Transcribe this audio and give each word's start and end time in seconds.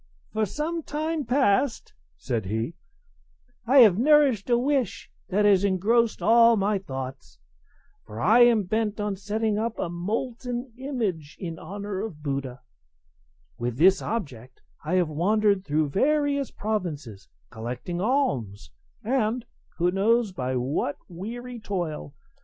"For 0.33 0.47
some 0.47 0.81
time 0.81 1.25
past," 1.25 1.93
said 2.17 2.45
he, 2.47 2.73
"I 3.67 3.81
have 3.81 3.99
nourished 3.99 4.49
a 4.49 4.57
wish 4.57 5.11
that 5.29 5.45
has 5.45 5.63
engrossed 5.63 6.23
all 6.23 6.57
my 6.57 6.79
thoughts; 6.79 7.37
for 8.07 8.19
I 8.19 8.39
am 8.39 8.63
bent 8.63 8.99
on 8.99 9.15
setting 9.15 9.59
up 9.59 9.77
a 9.77 9.89
molten 9.89 10.73
image 10.75 11.37
in 11.39 11.59
honour 11.59 11.99
of 12.01 12.23
Buddha; 12.23 12.61
with 13.59 13.77
this 13.77 14.01
object 14.01 14.63
I 14.83 14.95
have 14.95 15.07
wandered 15.09 15.63
through 15.63 15.89
various 15.89 16.49
provinces 16.49 17.29
collecting 17.51 18.01
alms, 18.01 18.71
and 19.03 19.45
(who 19.77 19.91
knows 19.91 20.31
by 20.31 20.55
what 20.55 20.97
weary 21.09 21.59
toil?) 21.59 22.15